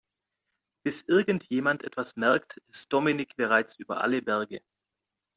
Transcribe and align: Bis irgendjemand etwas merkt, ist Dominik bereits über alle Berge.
Bis 0.83 1.03
irgendjemand 1.03 1.83
etwas 1.83 2.15
merkt, 2.15 2.59
ist 2.71 2.91
Dominik 2.91 3.35
bereits 3.35 3.75
über 3.75 4.01
alle 4.01 4.23
Berge. 4.23 4.63